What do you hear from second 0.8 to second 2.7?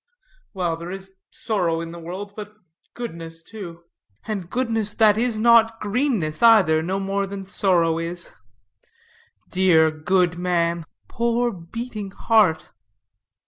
is sorrow in the world, but